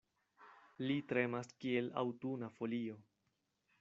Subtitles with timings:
[0.85, 2.99] Li tremas kiel aŭtuna folio.